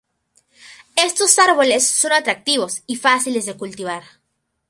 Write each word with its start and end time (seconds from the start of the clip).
Estos 0.95 1.37
árboles 1.37 1.85
son 1.85 2.13
atractivos 2.13 2.81
y 2.87 2.95
fáciles 2.95 3.45
de 3.45 3.55
cultivar. 3.55 4.01